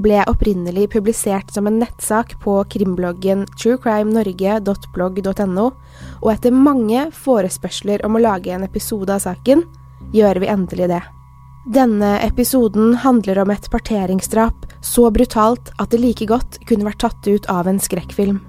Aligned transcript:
ble 0.00 0.22
opprinnelig 0.30 0.86
publisert 0.94 1.50
som 1.52 1.66
en 1.68 1.78
nettsak 1.82 2.28
på 2.42 2.52
krimbloggen 2.72 3.40
truecrimenorge.blogg.no, 3.60 5.66
og 6.22 6.28
etter 6.32 6.52
mange 6.54 7.10
forespørsler 7.16 8.04
om 8.06 8.16
å 8.16 8.24
lage 8.24 8.50
en 8.54 8.64
episode 8.66 9.12
av 9.12 9.20
saken, 9.26 9.58
gjør 10.12 10.36
vi 10.42 10.52
endelig 10.52 10.86
det. 10.92 11.02
Denne 11.72 12.12
episoden 12.26 12.88
handler 13.04 13.36
om 13.44 13.50
et 13.54 13.70
parteringsdrap 13.70 14.58
så 14.82 15.10
brutalt 15.14 15.66
at 15.78 15.90
det 15.92 16.00
like 16.02 16.26
godt 16.26 16.58
kunne 16.66 16.88
vært 16.88 17.02
tatt 17.04 17.22
ut 17.28 17.46
av 17.52 17.68
en 17.70 17.78
skrekkfilm. 17.78 18.40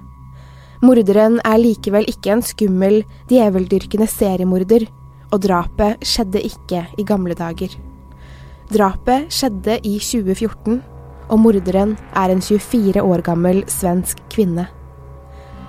Morderen 0.84 1.38
er 1.46 1.62
likevel 1.62 2.04
ikke 2.10 2.32
en 2.34 2.42
skummel, 2.44 3.04
djeveldyrkende 3.30 4.08
seriemorder, 4.10 4.82
og 5.30 5.38
drapet 5.46 6.02
skjedde 6.04 6.42
ikke 6.44 6.80
i 6.98 7.04
gamle 7.06 7.34
dager. 7.38 7.70
Drapet 8.72 9.30
skjedde 9.32 9.78
i 9.86 9.98
2014, 10.02 10.82
og 11.28 11.40
morderen 11.40 11.96
er 12.14 12.32
en 12.32 12.42
24 12.42 13.02
år 13.02 13.24
gammel 13.26 13.64
svensk 13.68 14.20
kvinne. 14.30 14.68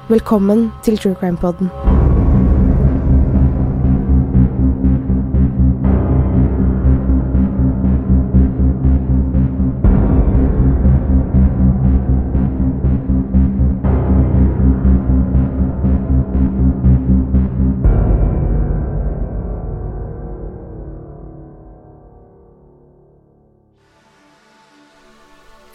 Velkommen 0.09 0.71
til 0.83 0.97
True 0.97 1.15
Crime 1.19 1.37
Podden. 1.37 1.71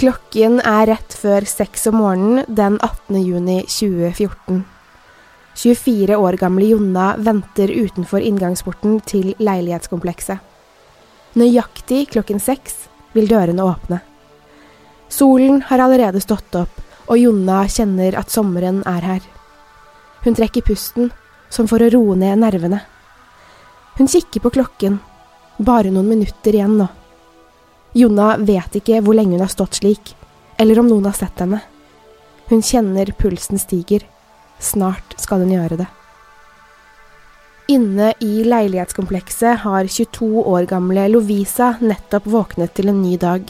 Klokken 0.00 0.62
er 0.64 0.86
rett 0.88 1.12
før 1.12 1.44
seks 1.44 1.82
om 1.90 1.98
morgenen 2.00 2.46
den 2.48 2.78
18. 2.80 3.18
juni 3.20 3.56
2014. 3.68 4.62
24 5.60 6.16
år 6.16 6.38
gamle 6.40 6.68
Jonna 6.70 7.08
venter 7.20 7.68
utenfor 7.68 8.24
inngangsporten 8.24 8.94
til 9.04 9.34
leilighetskomplekset. 9.36 10.38
Nøyaktig 11.36 12.06
klokken 12.14 12.40
seks 12.40 12.86
vil 13.12 13.28
dørene 13.28 13.66
åpne. 13.66 13.98
Solen 15.12 15.60
har 15.68 15.84
allerede 15.84 16.22
stått 16.24 16.56
opp, 16.56 16.80
og 17.04 17.20
Jonna 17.20 17.66
kjenner 17.68 18.16
at 18.16 18.32
sommeren 18.32 18.80
er 18.88 19.04
her. 19.04 19.26
Hun 20.24 20.38
trekker 20.38 20.64
pusten, 20.64 21.12
som 21.52 21.68
for 21.68 21.84
å 21.84 21.90
roe 21.92 22.16
ned 22.16 22.40
nervene. 22.40 22.80
Hun 24.00 24.08
kikker 24.08 24.46
på 24.46 24.54
klokken. 24.56 24.96
Bare 25.60 25.92
noen 25.92 26.08
minutter 26.08 26.56
igjen 26.56 26.80
nå. 26.80 26.88
Jonna 27.96 28.36
vet 28.38 28.76
ikke 28.78 29.00
hvor 29.02 29.16
lenge 29.18 29.34
hun 29.34 29.42
har 29.42 29.50
stått 29.50 29.80
slik, 29.80 30.14
eller 30.60 30.78
om 30.78 30.90
noen 30.90 31.08
har 31.10 31.16
sett 31.18 31.42
henne. 31.42 31.62
Hun 32.50 32.62
kjenner 32.62 33.10
pulsen 33.18 33.58
stiger. 33.58 34.04
Snart 34.60 35.16
skal 35.18 35.42
hun 35.42 35.54
gjøre 35.54 35.80
det. 35.80 35.88
Inne 37.70 38.12
i 38.18 38.42
leilighetskomplekset 38.46 39.62
har 39.62 39.86
22 39.86 40.42
år 40.42 40.66
gamle 40.70 41.06
Lovisa 41.12 41.76
nettopp 41.80 42.26
våknet 42.30 42.74
til 42.74 42.90
en 42.90 43.02
ny 43.02 43.14
dag. 43.18 43.44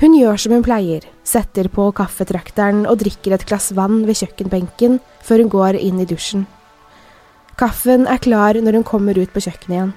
Hun 0.00 0.16
gjør 0.18 0.40
som 0.40 0.52
hun 0.52 0.64
pleier, 0.66 1.06
setter 1.24 1.70
på 1.72 1.86
kaffetrakteren 1.96 2.82
og 2.90 2.98
drikker 3.00 3.36
et 3.36 3.46
glass 3.48 3.70
vann 3.76 4.02
ved 4.08 4.18
kjøkkenbenken 4.20 4.98
før 5.24 5.44
hun 5.44 5.52
går 5.52 5.80
inn 5.80 6.02
i 6.02 6.08
dusjen. 6.08 6.44
Kaffen 7.60 8.08
er 8.10 8.20
klar 8.20 8.58
når 8.60 8.80
hun 8.80 8.88
kommer 8.88 9.16
ut 9.16 9.32
på 9.32 9.44
kjøkkenet 9.44 9.76
igjen. 9.76 9.94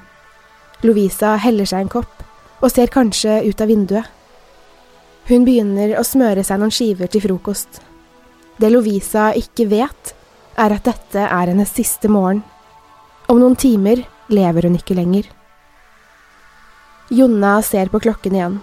Lovisa 0.85 1.35
heller 1.41 1.67
seg 1.67 1.83
en 1.83 1.95
kopp 1.97 2.26
og 2.61 2.71
ser 2.73 2.91
kanskje 2.93 3.41
ut 3.47 3.61
av 3.61 3.69
vinduet. 3.69 4.05
Hun 5.27 5.43
begynner 5.43 5.97
å 5.99 6.05
smøre 6.07 6.43
seg 6.47 6.61
noen 6.61 6.73
skiver 6.73 7.11
til 7.11 7.23
frokost. 7.25 7.81
Det 8.57 8.69
Lovisa 8.71 9.29
ikke 9.37 9.67
vet, 9.69 10.13
er 10.57 10.73
at 10.73 10.87
dette 10.87 11.21
er 11.21 11.51
hennes 11.51 11.69
siste 11.69 12.09
morgen. 12.09 12.41
Om 13.27 13.41
noen 13.41 13.57
timer 13.59 14.05
lever 14.33 14.65
hun 14.69 14.77
ikke 14.79 14.95
lenger. 14.97 15.27
Jonna 17.13 17.57
ser 17.63 17.91
på 17.91 18.01
klokken 18.03 18.35
igjen. 18.35 18.57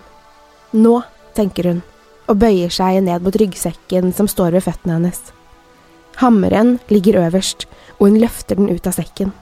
Nå, 0.75 0.99
tenker 1.37 1.69
hun, 1.71 1.85
og 2.27 2.41
bøyer 2.41 2.73
seg 2.73 2.99
ned 3.05 3.23
mot 3.25 3.37
ryggsekken 3.41 4.11
som 4.17 4.29
står 4.29 4.57
ved 4.57 4.67
føttene 4.67 4.99
hennes. 4.99 5.21
Hammeren 6.21 6.79
ligger 6.89 7.21
øverst, 7.27 7.69
og 7.99 8.09
hun 8.09 8.19
løfter 8.23 8.59
den 8.59 8.73
ut 8.73 8.87
av 8.89 8.97
sekken. 8.97 9.33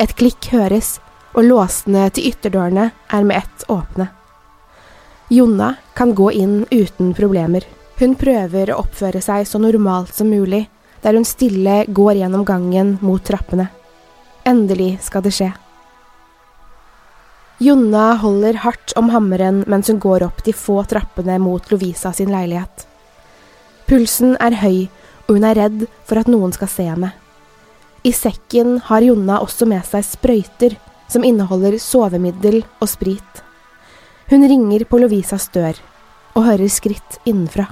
Et 0.00 0.10
klikk 0.18 0.50
høres, 0.52 0.98
og 1.34 1.46
låsene 1.46 2.06
til 2.14 2.30
ytterdørene 2.30 2.90
er 2.90 3.26
med 3.26 3.42
ett 3.42 3.64
åpne. 3.70 4.08
Jonna 5.34 5.74
kan 5.94 6.14
gå 6.14 6.30
inn 6.32 6.62
uten 6.70 7.14
problemer. 7.14 7.64
Hun 7.98 8.14
prøver 8.18 8.70
å 8.70 8.80
oppføre 8.82 9.22
seg 9.22 9.46
så 9.48 9.58
normalt 9.58 10.14
som 10.14 10.30
mulig, 10.30 10.66
der 11.02 11.16
hun 11.16 11.26
stille 11.26 11.84
går 11.88 12.20
gjennom 12.20 12.44
gangen 12.46 12.96
mot 13.02 13.22
trappene. 13.24 13.68
Endelig 14.44 14.98
skal 15.06 15.24
det 15.24 15.34
skje. 15.34 15.50
Jonna 17.62 18.14
holder 18.20 18.58
hardt 18.64 18.92
om 18.98 19.12
hammeren 19.14 19.62
mens 19.70 19.88
hun 19.88 20.00
går 20.02 20.24
opp 20.26 20.42
de 20.44 20.52
få 20.52 20.82
trappene 20.90 21.38
mot 21.38 21.70
Lovisa 21.70 22.12
sin 22.12 22.32
leilighet. 22.34 22.86
Pulsen 23.86 24.34
er 24.42 24.58
høy, 24.58 24.88
og 25.26 25.36
hun 25.36 25.46
er 25.48 25.58
redd 25.58 25.84
for 26.04 26.20
at 26.20 26.28
noen 26.28 26.52
skal 26.56 26.70
se 26.72 26.88
henne. 26.88 27.12
I 28.04 28.12
sekken 28.12 28.80
har 28.90 29.04
Jonna 29.06 29.38
også 29.40 29.68
med 29.68 29.86
seg 29.88 30.04
sprøyter 30.04 30.74
som 31.08 31.24
inneholder 31.24 31.78
sovemiddel 31.78 32.62
og 32.80 32.88
sprit. 32.90 33.42
Hun 34.30 34.46
ringer 34.48 34.86
på 34.88 34.98
Lovisas 35.02 35.48
dør 35.52 35.78
og 36.34 36.46
hører 36.48 36.70
skritt 36.72 37.18
innenfra. 37.24 37.68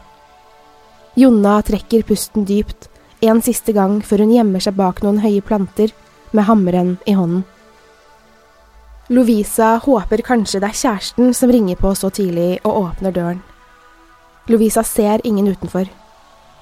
Jonna 1.18 1.58
trekker 1.64 2.04
pusten 2.08 2.46
dypt 2.48 2.88
en 3.22 3.42
siste 3.44 3.74
gang 3.76 4.00
før 4.04 4.24
hun 4.24 4.34
gjemmer 4.34 4.62
seg 4.62 4.76
bak 4.78 5.02
noen 5.04 5.20
høye 5.22 5.42
planter 5.44 5.92
med 6.32 6.48
hammeren 6.48 6.96
i 7.06 7.14
hånden. 7.16 7.44
Lovisa 9.12 9.74
håper 9.82 10.22
kanskje 10.24 10.60
det 10.62 10.70
er 10.70 10.78
kjæresten 10.78 11.34
som 11.36 11.50
ringer 11.52 11.76
på 11.76 11.90
så 11.98 12.08
tidlig 12.14 12.62
og 12.62 12.78
åpner 12.86 13.12
døren. 13.12 13.42
Lovisa 14.48 14.82
ser 14.86 15.20
ingen 15.24 15.50
utenfor. 15.52 15.90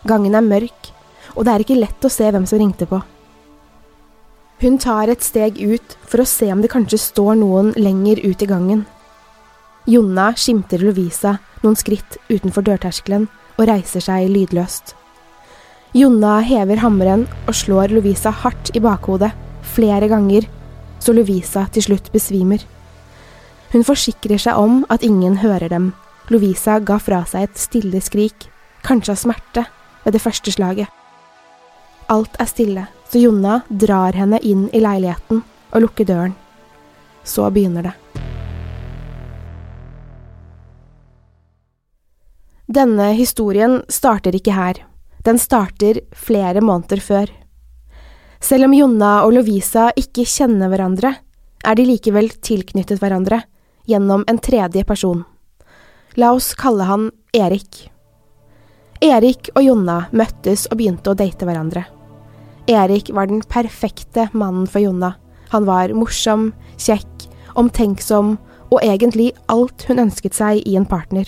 Gangen 0.09 0.35
er 0.35 0.45
mørk, 0.45 0.91
og 1.37 1.45
det 1.45 1.53
er 1.53 1.65
ikke 1.65 1.79
lett 1.79 2.05
å 2.05 2.11
se 2.13 2.27
hvem 2.27 2.49
som 2.49 2.59
ringte 2.59 2.89
på. 2.91 2.99
Hun 4.61 4.77
tar 4.79 5.09
et 5.09 5.23
steg 5.25 5.57
ut 5.57 5.95
for 6.05 6.21
å 6.21 6.29
se 6.29 6.51
om 6.53 6.61
det 6.61 6.69
kanskje 6.73 6.99
står 7.01 7.39
noen 7.41 7.71
lenger 7.81 8.21
ut 8.27 8.43
i 8.45 8.49
gangen. 8.49 8.83
Jonna 9.89 10.35
skimter 10.37 10.83
Lovisa 10.85 11.39
noen 11.63 11.79
skritt 11.81 12.19
utenfor 12.29 12.67
dørterskelen 12.67 13.25
og 13.57 13.69
reiser 13.71 14.05
seg 14.05 14.29
lydløst. 14.29 14.95
Jonna 15.97 16.37
hever 16.45 16.83
hammeren 16.85 17.25
og 17.49 17.57
slår 17.57 17.95
Lovisa 17.97 18.31
hardt 18.43 18.71
i 18.77 18.83
bakhodet, 18.85 19.33
flere 19.65 20.11
ganger, 20.13 20.45
så 21.01 21.17
Lovisa 21.17 21.65
til 21.73 21.89
slutt 21.89 22.13
besvimer. 22.13 22.61
Hun 23.73 23.87
forsikrer 23.87 24.39
seg 24.39 24.61
om 24.61 24.85
at 24.93 25.03
ingen 25.07 25.41
hører 25.41 25.73
dem. 25.73 25.91
Lovisa 26.31 26.79
ga 26.85 27.01
fra 27.03 27.25
seg 27.27 27.49
et 27.49 27.59
stille 27.59 28.05
skrik, 28.05 28.51
kanskje 28.87 29.17
av 29.17 29.25
smerte, 29.25 29.67
ved 30.05 30.15
det 30.15 30.23
første 30.23 30.53
slaget. 30.53 30.89
Alt 32.13 32.37
er 32.43 32.49
stille, 32.51 32.87
så 33.11 33.19
Jonna 33.19 33.61
drar 33.69 34.15
henne 34.15 34.39
inn 34.47 34.69
i 34.73 34.81
leiligheten 34.81 35.43
og 35.75 35.83
lukker 35.83 36.07
døren. 36.07 36.37
Så 37.27 37.49
begynner 37.51 37.89
det. 37.91 37.95
Denne 42.71 43.11
historien 43.19 43.81
starter 43.91 44.37
ikke 44.39 44.55
her, 44.55 44.79
den 45.27 45.43
starter 45.43 45.99
flere 46.15 46.63
måneder 46.63 47.03
før. 47.03 47.27
Selv 48.41 48.69
om 48.69 48.75
Jonna 48.79 49.25
og 49.27 49.35
Lovisa 49.35 49.91
ikke 49.99 50.23
kjenner 50.23 50.71
hverandre, 50.71 51.17
er 51.67 51.77
de 51.77 51.85
likevel 51.91 52.31
tilknyttet 52.41 53.03
hverandre 53.03 53.43
gjennom 53.91 54.23
en 54.31 54.39
tredje 54.39 54.87
person. 54.87 55.25
La 56.15 56.31
oss 56.33 56.55
kalle 56.55 56.87
han 56.87 57.11
Erik. 57.35 57.91
Erik 59.03 59.51
og 59.57 59.65
Jonna 59.67 60.05
møttes 60.15 60.69
og 60.71 60.79
begynte 60.79 61.11
å 61.11 61.19
date 61.19 61.49
hverandre. 61.49 61.89
Erik 62.71 63.11
var 63.15 63.27
den 63.27 63.43
perfekte 63.43 64.29
mannen 64.33 64.69
for 64.71 64.83
Jonna. 64.83 65.15
Han 65.51 65.67
var 65.67 65.91
morsom, 65.97 66.53
kjekk, 66.79 67.27
omtenksom 67.59 68.37
og 68.71 68.83
egentlig 68.85 69.33
alt 69.51 69.85
hun 69.89 70.03
ønsket 70.07 70.37
seg 70.39 70.63
i 70.69 70.77
en 70.79 70.87
partner. 70.87 71.27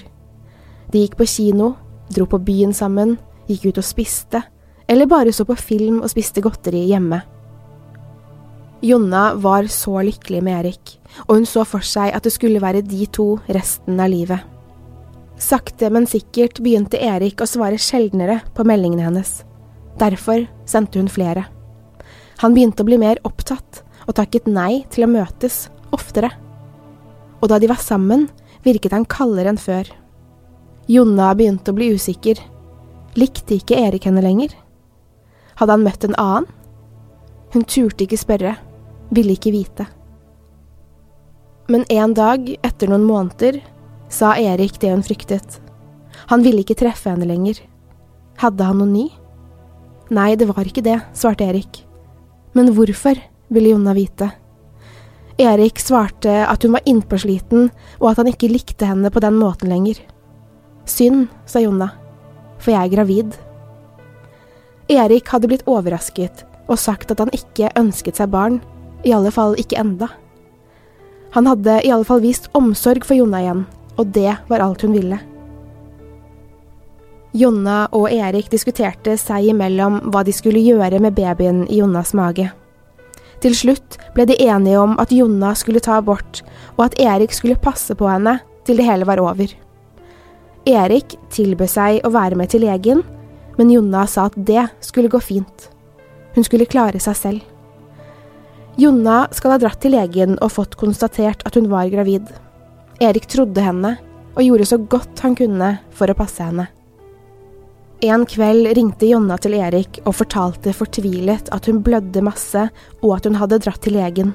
De 0.93 1.03
gikk 1.03 1.17
på 1.19 1.27
kino, 1.27 1.73
dro 2.15 2.29
på 2.31 2.39
byen 2.47 2.75
sammen, 2.77 3.17
gikk 3.51 3.73
ut 3.73 3.83
og 3.83 3.87
spiste, 3.87 4.43
eller 4.87 5.11
bare 5.11 5.33
så 5.35 5.47
på 5.49 5.57
film 5.59 6.03
og 6.03 6.11
spiste 6.13 6.45
godteri 6.45 6.85
hjemme. 6.91 7.23
Jonna 8.83 9.33
var 9.39 9.69
så 9.71 10.01
lykkelig 10.03 10.41
med 10.43 10.59
Erik, 10.59 10.97
og 11.29 11.37
hun 11.39 11.47
så 11.47 11.63
for 11.67 11.87
seg 11.87 12.15
at 12.15 12.27
det 12.27 12.35
skulle 12.35 12.63
være 12.63 12.83
de 12.87 13.07
to 13.15 13.37
resten 13.55 14.01
av 14.03 14.11
livet. 14.11 14.43
Sakte, 15.43 15.89
men 15.91 16.07
sikkert 16.07 16.61
begynte 16.63 17.01
Erik 17.03 17.43
å 17.43 17.49
svare 17.49 17.79
sjeldnere 17.81 18.41
på 18.55 18.67
meldingene 18.67 19.07
hennes. 19.09 19.41
Derfor 20.01 20.47
sendte 20.69 21.01
hun 21.01 21.11
flere. 21.13 21.45
Han 22.43 22.55
begynte 22.55 22.83
å 22.83 22.89
bli 22.89 22.99
mer 22.99 23.21
opptatt, 23.29 23.83
og 24.09 24.17
takket 24.19 24.49
nei 24.51 24.83
til 24.91 25.07
å 25.07 25.11
møtes 25.13 25.69
oftere. 25.95 26.33
Og 27.43 27.51
da 27.51 27.59
de 27.63 27.69
var 27.71 27.83
sammen, 27.83 28.29
virket 28.65 28.95
han 28.95 29.07
kaldere 29.07 29.53
enn 29.53 29.61
før. 29.61 29.87
Jonna 30.91 31.31
begynte 31.39 31.71
å 31.71 31.77
bli 31.77 31.93
usikker. 31.95 32.41
Likte 33.19 33.59
ikke 33.59 33.79
Erik 33.79 34.09
henne 34.09 34.25
lenger? 34.25 34.55
Hadde 35.61 35.77
han 35.77 35.87
møtt 35.87 36.07
en 36.07 36.19
annen? 36.19 36.49
Hun 37.53 37.67
turte 37.69 38.07
ikke 38.07 38.19
spørre, 38.19 38.57
ville 39.13 39.37
ikke 39.37 39.53
vite. 39.53 39.87
Men 41.69 41.85
en 41.93 42.15
dag, 42.17 42.49
etter 42.65 42.91
noen 42.91 43.05
måneder, 43.07 43.61
sa 44.13 44.35
Erik 44.41 44.81
det 44.81 44.91
hun 44.93 45.05
fryktet. 45.05 45.61
Han 46.33 46.43
ville 46.45 46.65
ikke 46.65 46.79
treffe 46.81 47.13
henne 47.13 47.29
lenger. 47.29 47.61
Hadde 48.41 48.67
han 48.67 48.81
noe 48.81 48.89
ny? 48.89 49.07
Nei, 50.13 50.35
det 50.37 50.45
var 50.51 50.69
ikke 50.69 50.85
det, 50.85 50.99
svarte 51.17 51.47
Erik. 51.49 51.87
Men 52.53 52.69
hvorfor, 52.77 53.17
ville 53.53 53.73
Jonna 53.73 53.95
vite. 53.97 54.29
Erik 55.41 55.81
svarte 55.81 56.43
at 56.45 56.65
hun 56.65 56.75
var 56.77 56.85
innpåsliten, 56.89 57.71
og 58.01 58.11
at 58.11 58.21
han 58.21 58.29
ikke 58.29 58.51
likte 58.53 58.89
henne 58.89 59.09
på 59.13 59.23
den 59.25 59.39
måten 59.41 59.73
lenger. 59.73 60.03
Synd, 60.85 61.31
sa 61.49 61.63
Jonna, 61.65 61.89
for 62.61 62.75
jeg 62.75 62.91
er 62.91 62.93
gravid. 62.93 63.39
Erik 64.93 65.33
hadde 65.33 65.49
blitt 65.49 65.65
overrasket 65.71 66.45
og 66.69 66.81
sagt 66.81 67.11
at 67.13 67.21
han 67.23 67.33
ikke 67.33 67.73
ønsket 67.79 68.21
seg 68.21 68.33
barn, 68.33 68.61
i 69.09 69.17
alle 69.17 69.33
fall 69.35 69.57
ikke 69.59 69.81
enda. 69.81 70.11
Han 71.33 71.49
hadde 71.49 71.81
i 71.83 71.91
alle 71.91 72.07
fall 72.07 72.21
vist 72.21 72.51
omsorg 72.57 73.07
for 73.09 73.17
Jonna 73.17 73.41
igjen, 73.41 73.65
og 73.97 74.13
det 74.13 74.37
var 74.53 74.61
alt 74.61 74.85
hun 74.85 74.93
ville. 74.93 75.19
Jonna 77.33 77.87
og 77.97 78.11
Erik 78.13 78.51
diskuterte 78.53 79.15
seg 79.17 79.47
imellom 79.55 80.03
hva 80.13 80.21
de 80.27 80.35
skulle 80.37 80.61
gjøre 80.61 80.99
med 81.01 81.15
babyen 81.17 81.63
i 81.65 81.79
Jonnas 81.81 82.13
mage. 82.13 82.51
Til 83.41 83.55
slutt 83.57 83.97
ble 84.13 84.27
de 84.29 84.37
enige 84.45 84.79
om 84.79 84.99
at 85.01 85.15
Jonna 85.17 85.55
skulle 85.57 85.81
ta 85.81 85.97
abort, 85.97 86.43
og 86.77 86.85
at 86.91 86.99
Erik 87.01 87.33
skulle 87.33 87.57
passe 87.57 87.97
på 87.97 88.07
henne 88.11 88.37
til 88.69 88.77
det 88.77 88.85
hele 88.85 89.09
var 89.09 89.23
over. 89.23 89.49
Erik 90.69 91.17
tilbød 91.33 91.73
seg 91.73 92.05
å 92.05 92.13
være 92.13 92.37
med 92.39 92.53
til 92.53 92.67
legen, 92.67 93.01
men 93.57 93.73
Jonna 93.73 94.05
sa 94.07 94.29
at 94.29 94.37
det 94.37 94.67
skulle 94.85 95.11
gå 95.11 95.19
fint. 95.25 95.71
Hun 96.37 96.45
skulle 96.45 96.69
klare 96.69 97.01
seg 97.01 97.17
selv. 97.17 97.49
Jonna 98.77 99.25
skal 99.33 99.57
ha 99.57 99.59
dratt 99.61 99.81
til 99.81 99.97
legen 99.97 100.37
og 100.39 100.53
fått 100.53 100.77
konstatert 100.81 101.43
at 101.49 101.57
hun 101.57 101.73
var 101.73 101.89
gravid. 101.93 102.29
Erik 103.01 103.25
trodde 103.33 103.65
henne 103.65 103.97
og 104.37 104.45
gjorde 104.45 104.69
så 104.69 104.79
godt 104.79 105.25
han 105.25 105.37
kunne 105.37 105.75
for 105.97 106.13
å 106.13 106.17
passe 106.17 106.45
henne. 106.45 106.69
En 108.05 108.25
kveld 108.27 108.67
ringte 108.75 109.07
Jonna 109.07 109.37
til 109.39 109.53
Erik 109.55 110.01
og 110.03 110.17
fortalte 110.19 110.73
fortvilet 110.75 111.47
at 111.55 111.69
hun 111.71 111.85
blødde 111.87 112.25
masse 112.27 112.65
og 112.99 113.13
at 113.15 113.29
hun 113.29 113.37
hadde 113.39 113.61
dratt 113.63 113.79
til 113.85 113.95
legen. 113.95 114.33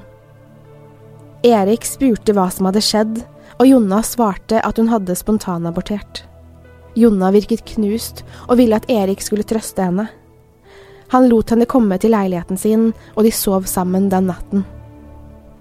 Erik 1.44 1.84
spurte 1.84 2.32
hva 2.32 2.46
som 2.48 2.70
hadde 2.70 2.80
skjedd, 2.80 3.18
og 3.60 3.68
Jonna 3.68 3.98
svarte 4.06 4.62
at 4.64 4.80
hun 4.80 4.88
hadde 4.88 5.16
spontanabortert. 5.20 6.22
Jonna 6.96 7.28
virket 7.34 7.66
knust 7.74 8.22
og 8.46 8.56
ville 8.62 8.78
at 8.80 8.88
Erik 8.88 9.20
skulle 9.20 9.44
trøste 9.44 9.84
henne. 9.84 10.08
Han 11.12 11.28
lot 11.28 11.52
henne 11.52 11.68
komme 11.68 12.00
til 12.00 12.14
leiligheten 12.16 12.56
sin, 12.56 12.88
og 13.16 13.28
de 13.28 13.34
sov 13.36 13.68
sammen 13.68 14.08
den 14.08 14.32
natten. 14.32 14.64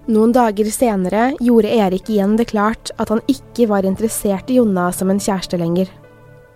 Noen 0.08 0.32
dager 0.32 0.72
senere 0.72 1.34
gjorde 1.44 1.76
Erik 1.76 2.08
igjen 2.08 2.40
det 2.40 2.48
klart 2.56 2.96
at 2.96 3.12
han 3.12 3.20
ikke 3.28 3.68
var 3.68 3.84
interessert 3.84 4.48
i 4.48 4.62
Jonna 4.62 4.94
som 4.96 5.12
en 5.12 5.20
kjæreste 5.20 5.60
lenger. 5.60 5.92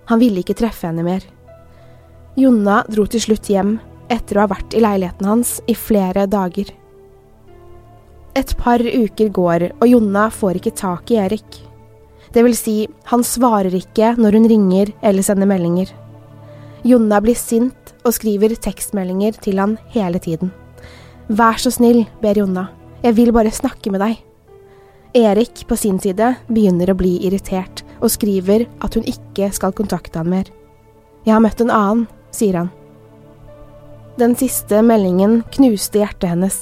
Han 0.08 0.24
ville 0.24 0.40
ikke 0.40 0.56
treffe 0.64 0.88
henne 0.88 1.04
mer. 1.04 1.28
Jonna 2.40 2.82
dro 2.88 3.04
til 3.12 3.20
slutt 3.20 3.50
hjem, 3.52 3.74
etter 4.12 4.38
å 4.38 4.46
ha 4.46 4.52
vært 4.54 4.76
i 4.76 4.82
leiligheten 4.84 5.28
hans 5.28 5.58
i 5.68 5.76
flere 5.76 6.24
dager. 6.32 6.70
Et 8.40 8.54
par 8.56 8.80
uker 8.80 9.32
går, 9.36 9.66
og 9.82 9.90
Jonna 9.90 10.30
får 10.32 10.62
ikke 10.62 10.76
tak 10.80 11.12
i 11.12 11.20
Erik. 11.20 11.58
Det 12.32 12.46
vil 12.46 12.56
si, 12.56 12.76
han 13.12 13.26
svarer 13.28 13.76
ikke 13.76 14.14
når 14.16 14.38
hun 14.38 14.48
ringer 14.48 14.94
eller 15.04 15.28
sender 15.28 15.50
meldinger. 15.52 15.92
Jonna 16.88 17.20
blir 17.20 17.36
sint 17.36 17.92
og 18.06 18.16
skriver 18.16 18.56
tekstmeldinger 18.56 19.36
til 19.44 19.60
han 19.60 19.76
hele 19.92 20.22
tiden. 20.24 20.54
Vær 21.28 21.60
så 21.60 21.74
snill, 21.76 22.06
ber 22.24 22.40
Jonna, 22.40 22.70
jeg 23.04 23.18
vil 23.20 23.34
bare 23.36 23.52
snakke 23.52 23.92
med 23.92 24.04
deg. 24.06 24.16
Erik 25.20 25.66
på 25.68 25.76
sin 25.76 26.00
side 26.00 26.32
begynner 26.48 26.94
å 26.94 26.96
bli 26.96 27.18
irritert 27.28 27.84
og 28.00 28.14
skriver 28.16 28.64
at 28.80 28.96
hun 28.96 29.04
ikke 29.04 29.52
skal 29.52 29.76
kontakte 29.76 30.24
han 30.24 30.32
mer. 30.32 30.48
Jeg 31.28 31.36
har 31.36 31.44
møtt 31.44 31.60
en 31.62 31.76
annen, 31.76 32.08
sier 32.36 32.58
han. 32.60 32.72
Den 34.20 34.36
siste 34.36 34.82
meldingen 34.84 35.42
knuste 35.56 36.02
hjertet 36.02 36.30
hennes. 36.34 36.58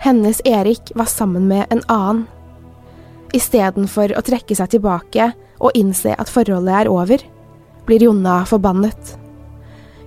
Hennes 0.00 0.40
Erik 0.44 0.92
var 0.94 1.08
sammen 1.10 1.48
med 1.48 1.66
en 1.70 1.82
annen. 1.88 2.26
Istedenfor 3.36 4.12
å 4.16 4.22
trekke 4.26 4.56
seg 4.58 4.72
tilbake 4.74 5.30
og 5.60 5.76
innse 5.78 6.16
at 6.18 6.30
forholdet 6.32 6.82
er 6.82 6.90
over, 6.90 7.24
blir 7.86 8.04
Jonna 8.06 8.40
forbannet. 8.48 9.16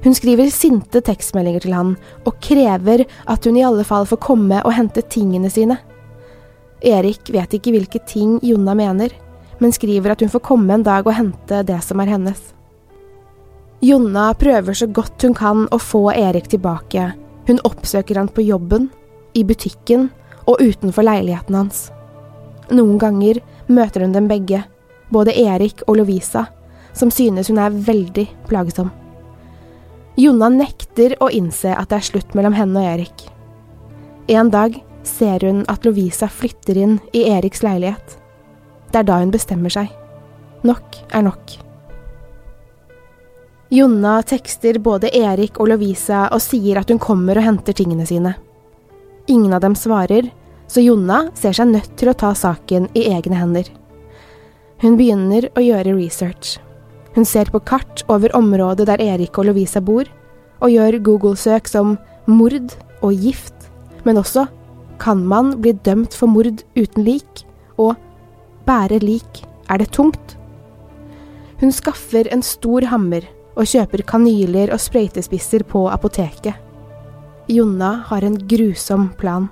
Hun 0.03 0.15
skriver 0.17 0.49
sinte 0.51 0.99
tekstmeldinger 1.05 1.63
til 1.63 1.75
han 1.77 1.93
og 2.27 2.39
krever 2.43 3.05
at 3.31 3.45
hun 3.47 3.57
i 3.59 3.63
alle 3.63 3.85
fall 3.87 4.07
får 4.09 4.19
komme 4.25 4.59
og 4.65 4.75
hente 4.75 5.05
tingene 5.07 5.51
sine. 5.53 5.77
Erik 6.83 7.29
vet 7.31 7.55
ikke 7.55 7.71
hvilke 7.71 8.01
ting 8.03 8.35
Jonna 8.43 8.75
mener, 8.75 9.13
men 9.63 9.71
skriver 9.71 10.11
at 10.11 10.25
hun 10.25 10.33
får 10.33 10.43
komme 10.43 10.75
en 10.75 10.83
dag 10.83 11.07
og 11.07 11.15
hente 11.15 11.61
det 11.63 11.79
som 11.85 12.01
er 12.03 12.11
hennes. 12.11 12.41
Jonna 13.83 14.29
prøver 14.39 14.73
så 14.73 14.87
godt 14.87 15.25
hun 15.25 15.33
kan 15.35 15.65
å 15.67 15.77
få 15.81 16.05
Erik 16.15 16.45
tilbake. 16.53 17.09
Hun 17.49 17.57
oppsøker 17.67 18.15
han 18.15 18.29
på 18.31 18.45
jobben, 18.45 18.85
i 19.35 19.43
butikken 19.43 20.05
og 20.47 20.61
utenfor 20.61 21.03
leiligheten 21.03 21.57
hans. 21.57 21.89
Noen 22.71 22.95
ganger 23.01 23.41
møter 23.67 24.05
hun 24.05 24.13
dem 24.15 24.29
begge, 24.31 24.61
både 25.11 25.35
Erik 25.35 25.83
og 25.87 25.97
Lovisa, 25.99 26.45
som 26.95 27.11
synes 27.11 27.49
hun 27.51 27.59
er 27.59 27.75
veldig 27.75 28.23
plagsom. 28.47 28.93
Jonna 30.15 30.47
nekter 30.53 31.17
å 31.19 31.27
innse 31.33 31.75
at 31.75 31.91
det 31.91 31.99
er 31.99 32.07
slutt 32.07 32.39
mellom 32.39 32.55
henne 32.55 32.79
og 32.79 32.87
Erik. 32.87 33.25
En 34.31 34.53
dag 34.53 34.79
ser 35.03 35.43
hun 35.43 35.65
at 35.67 35.83
Lovisa 35.83 36.31
flytter 36.31 36.79
inn 36.79 36.95
i 37.11 37.25
Eriks 37.33 37.65
leilighet. 37.67 38.15
Det 38.93 39.03
er 39.03 39.11
da 39.11 39.19
hun 39.19 39.35
bestemmer 39.35 39.73
seg. 39.75 39.91
Nok 40.63 41.03
er 41.11 41.27
nok. 41.27 41.57
Jonna 43.73 44.21
tekster 44.21 44.77
både 44.77 45.09
Erik 45.17 45.55
og 45.57 45.71
Lovisa 45.71 46.27
og 46.35 46.43
sier 46.45 46.77
at 46.77 46.91
hun 46.93 46.99
kommer 47.01 47.39
og 47.39 47.45
henter 47.47 47.73
tingene 47.73 48.05
sine. 48.05 48.35
Ingen 49.25 49.55
av 49.57 49.63
dem 49.63 49.73
svarer, 49.73 50.27
så 50.69 50.83
Jonna 50.83 51.23
ser 51.33 51.57
seg 51.57 51.71
nødt 51.71 51.95
til 51.97 52.11
å 52.11 52.13
ta 52.13 52.35
saken 52.37 52.85
i 52.93 53.07
egne 53.09 53.39
hender. 53.39 53.65
Hun 54.77 54.93
begynner 54.99 55.49
å 55.57 55.65
gjøre 55.65 55.97
research. 55.97 56.59
Hun 57.17 57.25
ser 57.25 57.49
på 57.49 57.63
kart 57.65 58.05
over 58.13 58.37
området 58.37 58.91
der 58.91 59.01
Erik 59.01 59.41
og 59.41 59.49
Lovisa 59.49 59.81
bor, 59.81 60.05
og 60.61 60.69
gjør 60.69 61.01
Google-søk 61.09 61.65
som 61.65 61.97
mord 62.29 62.77
og 63.01 63.25
gift, 63.25 63.71
men 64.05 64.21
også 64.21 64.45
kan 65.01 65.25
man 65.25 65.55
bli 65.65 65.73
dømt 65.81 66.13
for 66.13 66.29
mord 66.29 66.61
uten 66.77 67.09
lik, 67.09 67.47
og 67.81 67.97
bære 68.69 69.01
lik, 69.01 69.47
er 69.65 69.81
det 69.81 69.95
tungt? 69.97 70.37
Hun 71.57 71.73
skaffer 71.73 72.29
en 72.29 72.45
stor 72.45 72.93
hammer 72.93 73.25
og 73.53 73.69
kjøper 73.69 74.03
kanyler 74.07 74.73
og 74.73 74.81
sprøytespisser 74.81 75.65
på 75.69 75.85
apoteket. 75.91 76.55
Jonna 77.51 78.03
har 78.07 78.23
en 78.23 78.37
grusom 78.47 79.09
plan. 79.19 79.49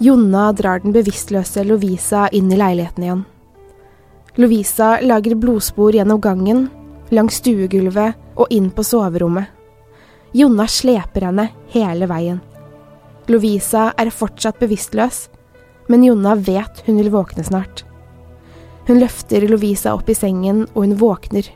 Jonna 0.00 0.52
drar 0.52 0.80
den 0.80 0.94
bevisstløse 0.94 1.64
Lovisa 1.66 2.28
inn 2.32 2.52
i 2.52 2.58
leiligheten 2.58 3.04
igjen. 3.04 3.24
Lovisa 4.38 5.00
lager 5.02 5.34
blodspor 5.34 5.96
gjennom 5.98 6.20
gangen, 6.22 6.68
langs 7.10 7.40
stuegulvet 7.42 8.14
og 8.38 8.46
inn 8.54 8.70
på 8.70 8.84
soverommet. 8.86 9.50
Jonna 10.32 10.68
sleper 10.70 11.26
henne 11.26 11.48
hele 11.74 12.06
veien. 12.06 12.38
Lovisa 13.28 13.90
er 13.98 14.14
fortsatt 14.14 14.60
bevisstløs, 14.62 15.26
men 15.88 16.04
Jonna 16.06 16.36
vet 16.36 16.84
hun 16.86 17.00
vil 17.00 17.10
våkne 17.12 17.44
snart. 17.44 17.82
Hun 18.86 19.02
løfter 19.02 19.44
Lovisa 19.50 19.92
opp 19.96 20.08
i 20.08 20.16
sengen, 20.16 20.66
og 20.72 20.86
hun 20.86 20.94
våkner. 21.00 21.50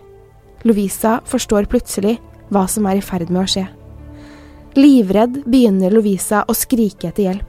Lovisa 0.62 1.21
forstår 1.26 1.66
plutselig 1.71 2.19
hva 2.52 2.66
som 2.71 2.87
er 2.87 3.00
i 3.00 3.04
ferd 3.04 3.31
med 3.31 3.42
å 3.42 3.49
skje. 3.50 3.64
Livredd 4.78 5.42
begynner 5.45 5.92
Lovisa 5.92 6.45
å 6.49 6.54
skrike 6.57 7.11
etter 7.11 7.26
hjelp. 7.26 7.49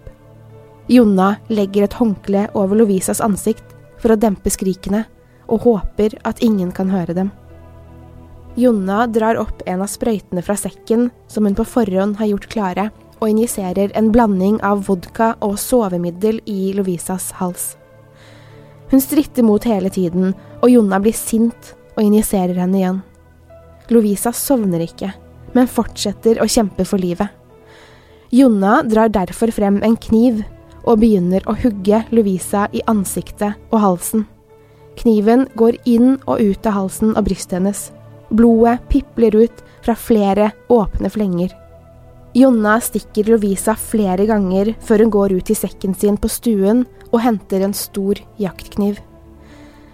Jonna 0.91 1.35
legger 1.47 1.85
et 1.85 1.95
håndkle 1.95 2.47
over 2.59 2.75
Lovisas 2.75 3.21
ansikt 3.23 3.69
for 4.01 4.11
å 4.11 4.19
dempe 4.19 4.51
skrikene, 4.51 5.05
og 5.47 5.63
håper 5.67 6.17
at 6.27 6.41
ingen 6.43 6.71
kan 6.75 6.91
høre 6.91 7.15
dem. 7.15 7.29
Jonna 8.59 9.05
drar 9.07 9.39
opp 9.41 9.63
en 9.65 9.81
av 9.81 9.89
sprøytene 9.91 10.43
fra 10.45 10.55
sekken 10.59 11.07
som 11.31 11.47
hun 11.47 11.55
på 11.57 11.65
forhånd 11.67 12.19
har 12.19 12.29
gjort 12.33 12.49
klare, 12.51 12.89
og 13.21 13.31
injiserer 13.31 13.93
en 13.95 14.09
blanding 14.11 14.57
av 14.67 14.83
vodka 14.89 15.33
og 15.45 15.55
sovemiddel 15.61 16.41
i 16.49 16.73
Lovisas 16.75 17.29
hals. 17.39 17.77
Hun 18.91 19.01
stritter 19.01 19.47
mot 19.47 19.63
hele 19.63 19.89
tiden, 19.89 20.33
og 20.59 20.69
Jonna 20.69 20.99
blir 20.99 21.15
sint 21.15 21.71
og 21.95 22.03
injiserer 22.03 22.57
henne 22.59 22.79
igjen. 22.79 22.99
Lovisa 23.93 24.31
sovner 24.35 24.83
ikke, 24.85 25.11
men 25.53 25.69
fortsetter 25.69 26.41
å 26.41 26.49
kjempe 26.49 26.85
for 26.87 27.01
livet. 27.01 27.29
Jonna 28.33 28.81
drar 28.87 29.11
derfor 29.13 29.51
frem 29.53 29.81
en 29.85 29.97
kniv 29.99 30.41
og 30.83 30.99
begynner 31.03 31.43
å 31.45 31.55
hugge 31.61 32.01
Lovisa 32.11 32.65
i 32.73 32.81
ansiktet 32.89 33.59
og 33.69 33.83
halsen. 33.83 34.25
Kniven 34.99 35.47
går 35.57 35.77
inn 35.89 36.15
og 36.29 36.41
ut 36.41 36.69
av 36.69 36.77
halsen 36.77 37.13
og 37.13 37.27
brystet 37.27 37.59
hennes. 37.59 37.83
Blodet 38.33 38.79
pipler 38.89 39.35
ut 39.43 39.63
fra 39.85 39.95
flere 39.97 40.51
åpne 40.73 41.11
flenger. 41.13 41.53
Jonna 42.33 42.79
stikker 42.81 43.29
Lovisa 43.29 43.75
flere 43.77 44.25
ganger 44.25 44.73
før 44.81 45.05
hun 45.05 45.13
går 45.13 45.37
ut 45.37 45.53
i 45.53 45.57
sekken 45.57 45.93
sin 45.93 46.17
på 46.17 46.31
stuen 46.33 46.85
og 47.11 47.21
henter 47.21 47.61
en 47.61 47.75
stor 47.77 48.17
jaktkniv. 48.41 48.97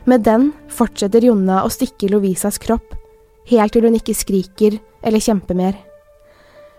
Med 0.05 0.23
den 0.25 0.51
fortsetter 0.71 1.25
Jonna 1.27 1.63
å 1.65 1.69
stikke 1.73 2.09
Lovisas 2.11 2.57
kropp, 2.61 2.95
helt 3.49 3.73
til 3.75 3.85
hun 3.85 3.97
ikke 3.97 4.15
skriker 4.17 4.79
eller 5.03 5.23
kjemper 5.23 5.57
mer. 5.57 5.77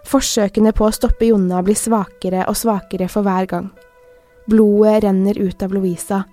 Forsøkene 0.09 0.73
på 0.73 0.87
å 0.87 0.95
stoppe 0.95 1.29
Jonna 1.29 1.61
blir 1.63 1.79
svakere 1.79 2.47
og 2.49 2.57
svakere 2.59 3.09
for 3.13 3.27
hver 3.27 3.47
gang. 3.51 3.71
Blodet 4.51 5.05
renner 5.05 5.39
ut 5.39 5.63
av 5.63 5.75
Lovisa, 5.77 6.25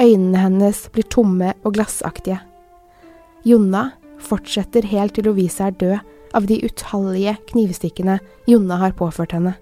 øynene 0.00 0.44
hennes 0.44 0.86
blir 0.94 1.08
tomme 1.10 1.52
og 1.64 1.74
glassaktige. 1.76 2.38
Jonna 3.46 3.90
fortsetter 4.22 4.86
helt 4.88 5.16
til 5.16 5.28
Lovisa 5.28 5.68
er 5.68 5.76
død 5.80 6.14
av 6.36 6.46
de 6.48 6.60
utallige 6.64 7.36
knivstikkene 7.50 8.20
Jonna 8.48 8.80
har 8.80 8.96
påført 8.96 9.34
henne. 9.36 9.56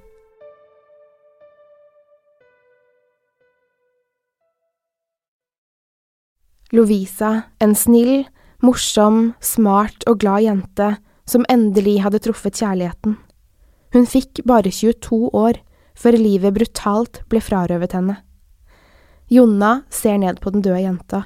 Lovisa, 6.75 7.43
en 7.63 7.75
snill, 7.79 8.25
morsom, 8.65 9.33
smart 9.41 10.07
og 10.11 10.19
glad 10.25 10.43
jente 10.43 10.89
som 11.29 11.47
endelig 11.49 12.01
hadde 12.03 12.21
truffet 12.25 12.59
kjærligheten. 12.59 13.15
Hun 13.95 14.09
fikk 14.11 14.43
bare 14.49 14.73
22 14.75 15.31
år 15.31 15.61
før 15.95 16.19
livet 16.19 16.57
brutalt 16.57 17.21
ble 17.31 17.39
frarøvet 17.45 17.95
henne. 17.95 18.17
Jonna 19.31 19.85
ser 19.95 20.19
ned 20.19 20.41
på 20.43 20.51
den 20.51 20.65
døde 20.65 20.83
jenta, 20.83 21.23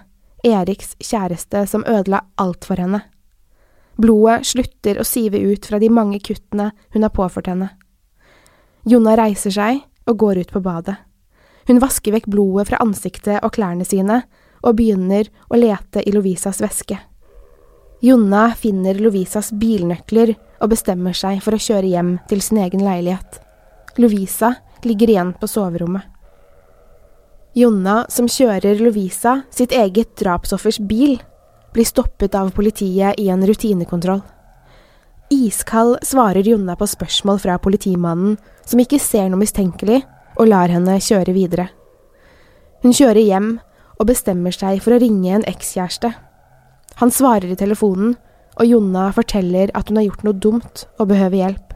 Eriks 0.47 0.93
kjæreste 1.02 1.64
som 1.67 1.87
ødela 1.88 2.21
alt 2.38 2.69
for 2.69 2.78
henne. 2.78 3.00
Blodet 3.99 4.45
slutter 4.47 5.00
å 5.00 5.07
sive 5.07 5.40
ut 5.40 5.67
fra 5.67 5.81
de 5.83 5.88
mange 5.90 6.21
kuttene 6.23 6.71
hun 6.95 7.02
har 7.02 7.14
påført 7.14 7.49
henne. 7.50 7.73
Jonna 8.87 9.17
reiser 9.19 9.55
seg 9.55 9.81
og 10.09 10.21
går 10.21 10.45
ut 10.45 10.52
på 10.52 10.62
badet. 10.62 10.95
Hun 11.69 11.81
vasker 11.83 12.14
vekk 12.14 12.28
blodet 12.31 12.69
fra 12.71 12.78
ansiktet 12.85 13.43
og 13.43 13.57
klærne 13.57 13.85
sine, 13.88 14.23
og 14.62 14.77
begynner 14.79 15.29
å 15.49 15.59
lete 15.59 16.03
i 16.05 16.12
Lovisas 16.15 16.61
veske. 16.62 16.99
Jonna 18.05 18.53
finner 18.55 18.99
Lovisas 19.03 19.50
bilnøkler 19.50 20.37
og 20.62 20.71
bestemmer 20.71 21.17
seg 21.17 21.41
for 21.43 21.57
å 21.57 21.62
kjøre 21.62 21.91
hjem 21.91 22.12
til 22.31 22.43
sin 22.45 22.61
egen 22.62 22.85
leilighet. 22.87 23.41
Lovisa 23.99 24.55
ligger 24.87 25.11
igjen 25.11 25.35
på 25.41 25.49
soverommet. 25.50 26.05
Jonna, 27.59 28.05
som 28.12 28.29
kjører 28.31 28.79
Lovisa, 28.79 29.41
sitt 29.50 29.73
eget 29.75 30.12
drapsoffers 30.21 30.79
bil, 30.79 31.17
blir 31.75 31.87
stoppet 31.88 32.37
av 32.38 32.53
politiet 32.55 33.19
i 33.19 33.29
en 33.33 33.43
rutinekontroll. 33.47 34.21
Iskald 35.35 35.99
svarer 36.07 36.47
Jonna 36.47 36.77
på 36.79 36.87
spørsmål 36.88 37.41
fra 37.43 37.59
politimannen, 37.59 38.38
som 38.65 38.81
ikke 38.81 39.00
ser 39.03 39.27
noe 39.29 39.43
mistenkelig, 39.43 40.05
og 40.38 40.49
lar 40.53 40.71
henne 40.71 41.00
kjøre 41.03 41.35
videre. 41.35 41.67
Hun 42.85 42.95
kjører 42.95 43.25
hjem 43.27 43.49
og 43.99 44.09
bestemmer 44.11 44.55
seg 44.55 44.81
for 44.85 44.95
å 44.95 45.00
ringe 45.02 45.35
en 45.35 45.47
ekskjæreste. 45.49 46.12
Han 46.99 47.12
svarer 47.14 47.52
i 47.52 47.59
telefonen, 47.59 48.17
og 48.59 48.67
Jonna 48.67 49.09
forteller 49.14 49.71
at 49.78 49.90
hun 49.90 50.00
har 50.00 50.09
gjort 50.09 50.25
noe 50.26 50.38
dumt 50.47 50.85
og 50.99 51.11
behøver 51.12 51.38
hjelp. 51.38 51.75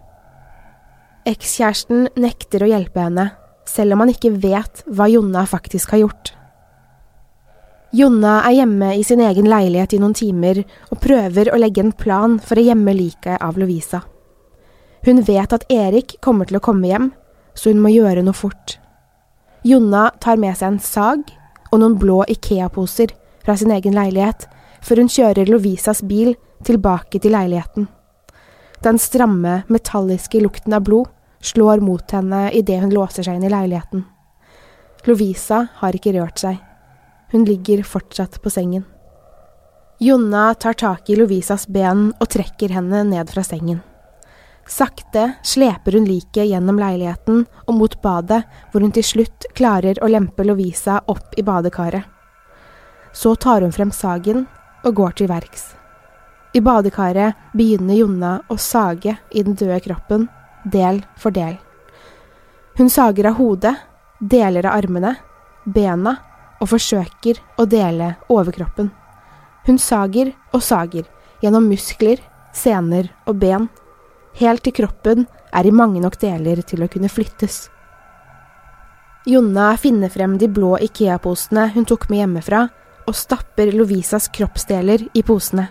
Ekskjæresten 1.31 2.09
nekter 2.19 2.65
å 2.65 2.71
hjelpe 2.73 3.05
henne, 3.05 3.29
selv 3.69 3.95
om 3.95 4.03
han 4.03 4.11
ikke 4.11 4.33
vet 4.43 4.83
hva 4.91 5.07
Jonna 5.11 5.45
faktisk 5.47 5.95
har 5.95 6.03
gjort. 6.03 6.33
Jonna 7.95 8.39
er 8.49 8.57
hjemme 8.57 8.95
i 8.97 9.05
sin 9.05 9.21
egen 9.21 9.47
leilighet 9.53 9.93
i 9.93 10.01
noen 10.01 10.17
timer 10.17 10.63
og 10.89 11.01
prøver 11.05 11.51
å 11.53 11.59
legge 11.61 11.85
en 11.85 11.93
plan 11.93 12.39
for 12.41 12.59
å 12.59 12.65
gjemme 12.65 12.95
liket 12.97 13.37
av 13.37 13.61
Lovisa. 13.61 14.01
Hun 15.05 15.21
vet 15.27 15.53
at 15.53 15.67
Erik 15.71 16.17
kommer 16.25 16.49
til 16.49 16.59
å 16.59 16.65
komme 16.65 16.89
hjem, 16.89 17.11
så 17.55 17.71
hun 17.71 17.83
må 17.85 17.93
gjøre 17.93 18.25
noe 18.25 18.35
fort. 18.35 18.79
Jonna 19.63 20.09
tar 20.25 20.41
med 20.41 20.57
seg 20.57 20.73
en 20.73 20.83
sag 20.83 21.29
og 21.73 21.81
noen 21.81 21.97
blå 21.99 22.21
Ikea-poser 22.29 23.15
fra 23.43 23.57
sin 23.59 23.73
egen 23.75 23.97
leilighet 23.97 24.47
før 24.85 25.03
hun 25.03 25.11
kjører 25.11 25.51
Lovisas 25.51 26.03
bil 26.07 26.35
tilbake 26.67 27.19
til 27.23 27.35
leiligheten. 27.35 27.89
Den 28.83 28.99
stramme, 28.99 29.63
metalliske 29.71 30.41
lukten 30.43 30.75
av 30.75 30.85
blod 30.87 31.11
slår 31.43 31.83
mot 31.83 32.15
henne 32.15 32.49
idet 32.55 32.81
hun 32.83 32.95
låser 32.95 33.27
seg 33.27 33.39
inn 33.39 33.47
i 33.47 33.53
leiligheten. 33.53 34.05
Lovisa 35.07 35.65
har 35.81 35.97
ikke 35.99 36.15
rørt 36.15 36.43
seg. 36.43 36.59
Hun 37.33 37.47
ligger 37.49 37.83
fortsatt 37.87 38.39
på 38.43 38.51
sengen. 38.53 38.85
Jonna 40.03 40.51
tar 40.55 40.75
tak 40.79 41.11
i 41.11 41.17
Lovisas 41.19 41.69
ben 41.71 42.11
og 42.19 42.29
trekker 42.31 42.75
henne 42.75 43.05
ned 43.07 43.31
fra 43.31 43.45
sengen. 43.47 43.83
Sakte 44.69 45.33
sleper 45.43 45.93
hun 45.93 46.07
liket 46.07 46.47
gjennom 46.47 46.79
leiligheten 46.79 47.45
og 47.67 47.75
mot 47.75 47.95
badet, 48.03 48.43
hvor 48.71 48.85
hun 48.85 48.95
til 48.95 49.05
slutt 49.05 49.47
klarer 49.59 49.99
å 50.03 50.11
lempe 50.11 50.47
Lovisa 50.47 51.01
opp 51.11 51.35
i 51.37 51.43
badekaret. 51.43 52.05
Så 53.13 53.35
tar 53.37 53.63
hun 53.63 53.75
frem 53.75 53.91
sagen 53.93 54.47
og 54.85 54.95
går 54.97 55.19
til 55.19 55.31
verks. 55.31 55.73
I 56.55 56.61
badekaret 56.61 57.53
begynner 57.57 57.97
Jonna 57.97 58.33
å 58.49 58.57
sage 58.61 59.17
i 59.31 59.43
den 59.43 59.57
døde 59.57 59.81
kroppen, 59.85 60.29
del 60.65 61.03
for 61.19 61.35
del. 61.35 61.57
Hun 62.79 62.91
sager 62.91 63.29
av 63.29 63.39
hodet, 63.41 63.75
deler 64.21 64.69
av 64.69 64.79
armene, 64.79 65.15
bena 65.65 66.17
og 66.61 66.71
forsøker 66.71 67.41
å 67.59 67.67
dele 67.67 68.15
overkroppen. 68.33 68.91
Hun 69.67 69.79
sager 69.79 70.33
og 70.53 70.63
sager 70.65 71.09
gjennom 71.43 71.69
muskler, 71.71 72.21
sener 72.53 73.11
og 73.27 73.39
ben, 73.43 73.69
helt 74.41 74.65
til 74.65 74.75
kroppen 74.81 75.27
er 75.53 75.67
i 75.69 75.75
mange 75.75 76.01
nok 76.01 76.19
deler 76.21 76.63
til 76.67 76.85
å 76.85 76.91
kunne 76.91 77.11
flyttes. 77.13 77.67
Jonna 79.29 79.77
finner 79.79 80.11
frem 80.11 80.35
de 80.39 80.49
blå 80.51 80.75
Ikea-posene 80.83 81.69
hun 81.77 81.87
tok 81.87 82.09
med 82.11 82.25
hjemmefra, 82.25 82.65
og 83.07 83.19
stapper 83.19 83.73
Lovisas 83.75 84.29
kroppsdeler 84.35 85.05
i 85.15 85.23
posene. 85.27 85.69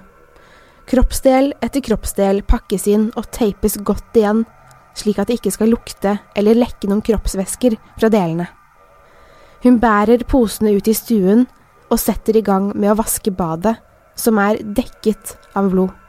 Kroppsdel 0.88 1.54
etter 1.64 1.84
kroppsdel 1.84 2.42
pakkes 2.48 2.88
inn 2.92 3.10
og 3.16 3.30
teipes 3.32 3.78
godt 3.88 4.18
igjen, 4.20 4.44
slik 4.98 5.22
at 5.22 5.30
det 5.30 5.40
ikke 5.40 5.54
skal 5.56 5.72
lukte 5.72 6.18
eller 6.36 6.60
lekke 6.60 6.90
noen 6.90 7.04
kroppsvæsker 7.06 7.78
fra 8.00 8.12
delene. 8.12 8.50
Hun 9.64 9.78
bærer 9.80 10.26
posene 10.28 10.74
ut 10.76 10.88
i 10.90 10.96
stuen, 10.98 11.46
og 11.92 12.00
setter 12.00 12.40
i 12.40 12.44
gang 12.44 12.72
med 12.72 12.94
å 12.94 12.98
vaske 13.00 13.34
badet, 13.36 13.76
som 14.16 14.40
er 14.40 14.62
dekket 14.64 15.36
av 15.60 15.70
blod. 15.72 16.01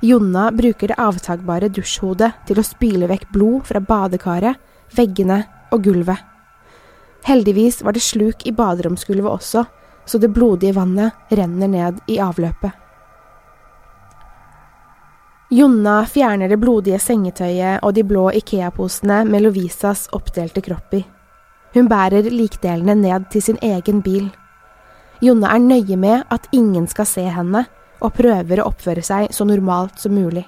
Jonna 0.00 0.50
bruker 0.54 0.88
det 0.88 0.98
avtagbare 1.02 1.68
dusjhodet 1.74 2.30
til 2.46 2.60
å 2.60 2.66
spyle 2.66 3.08
vekk 3.10 3.30
blod 3.34 3.64
fra 3.66 3.80
badekaret, 3.82 4.58
veggene 4.94 5.40
og 5.74 5.82
gulvet. 5.88 6.20
Heldigvis 7.26 7.82
var 7.82 7.96
det 7.96 8.04
sluk 8.06 8.46
i 8.46 8.54
baderomsgulvet 8.54 9.30
også, 9.30 9.64
så 10.06 10.18
det 10.22 10.30
blodige 10.32 10.76
vannet 10.76 11.34
renner 11.34 11.68
ned 11.68 11.98
i 12.06 12.20
avløpet. 12.22 12.70
Jonna 15.50 16.02
fjerner 16.06 16.48
det 16.48 16.60
blodige 16.60 17.00
sengetøyet 17.00 17.82
og 17.82 17.94
de 17.96 18.04
blå 18.04 18.28
Ikea-posene 18.36 19.22
med 19.24 19.42
Lovisas 19.42 20.06
oppdelte 20.12 20.62
kropp 20.62 20.94
i. 20.94 21.02
Hun 21.74 21.88
bærer 21.88 22.28
likdelene 22.30 22.94
ned 23.00 23.26
til 23.32 23.42
sin 23.42 23.58
egen 23.64 24.02
bil. 24.04 24.28
Jonna 25.24 25.50
er 25.56 25.64
nøye 25.64 25.96
med 25.96 26.28
at 26.30 26.46
ingen 26.52 26.86
skal 26.86 27.08
se 27.08 27.24
henne, 27.32 27.64
og 28.00 28.14
prøver 28.18 28.60
å 28.60 28.68
oppføre 28.70 29.02
seg 29.04 29.32
så 29.34 29.46
normalt 29.48 29.98
som 30.00 30.14
mulig. 30.14 30.44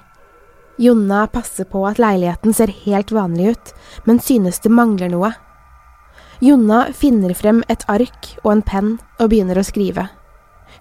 Jonna 0.81 1.25
passer 1.29 1.67
på 1.69 1.83
at 1.85 1.99
leiligheten 2.01 2.55
ser 2.57 2.71
helt 2.85 3.11
vanlig 3.13 3.53
ut, 3.53 3.73
men 4.07 4.21
synes 4.23 4.61
det 4.63 4.71
mangler 4.73 5.11
noe. 5.13 5.33
Jonna 6.41 6.87
finner 6.97 7.35
frem 7.37 7.61
et 7.69 7.83
ark 7.91 8.31
og 8.41 8.51
en 8.55 8.63
penn 8.65 8.91
og 9.19 9.29
begynner 9.29 9.59
å 9.61 9.65
skrive. 9.67 10.07